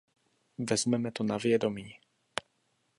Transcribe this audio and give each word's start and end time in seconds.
Vezmeme 0.57 1.11
to 1.11 1.23
na 1.23 1.37
vědomí. 1.37 1.95